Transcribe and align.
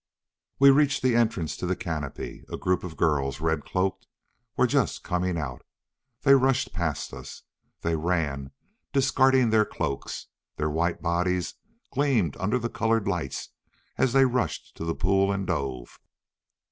We 0.57 0.71
reached 0.71 1.03
the 1.03 1.15
entrance 1.15 1.55
to 1.57 1.67
the 1.67 1.75
canopy. 1.75 2.43
A 2.51 2.57
group 2.57 2.83
of 2.83 2.97
girls, 2.97 3.39
red 3.39 3.63
cloaked, 3.63 4.07
were 4.57 4.65
just 4.65 5.03
coming 5.03 5.37
out. 5.37 5.61
They 6.23 6.33
rushed 6.33 6.73
past 6.73 7.13
us. 7.13 7.43
They 7.81 7.95
ran, 7.95 8.49
discarding 8.93 9.51
their 9.51 9.63
cloaks. 9.63 10.25
Their 10.55 10.71
white 10.71 11.03
bodies 11.03 11.53
gleamed 11.93 12.35
under 12.39 12.57
the 12.57 12.67
colored 12.67 13.07
lights 13.07 13.49
as 13.99 14.13
they 14.13 14.25
rushed 14.25 14.75
to 14.77 14.85
the 14.85 14.95
pool 14.95 15.31
and 15.31 15.45
dove. 15.45 15.99